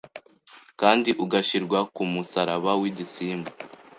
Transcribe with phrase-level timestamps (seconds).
[0.79, 3.49] Kandi ugashyirwa kumusaraba wigisimba